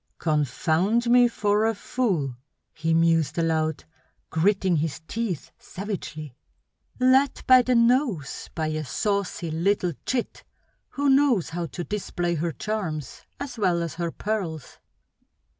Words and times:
"Confound 0.17 1.07
me 1.11 1.27
for 1.27 1.67
a 1.67 1.75
fool!" 1.75 2.35
he 2.73 2.91
mused 2.91 3.37
aloud, 3.37 3.83
gritting 4.31 4.77
his 4.77 4.99
teeth 5.07 5.51
savagely. 5.59 6.35
"Led 6.99 7.43
by 7.45 7.61
the 7.61 7.75
nose 7.75 8.49
by 8.55 8.65
a 8.69 8.83
saucy 8.83 9.51
little 9.51 9.93
chit 10.07 10.43
who 10.89 11.07
knows 11.07 11.49
how 11.51 11.67
to 11.67 11.83
display 11.83 12.33
her 12.33 12.51
charms 12.51 13.27
as 13.39 13.59
well 13.59 13.83
as 13.83 13.93
her 13.93 14.09
pearls!" 14.09 14.79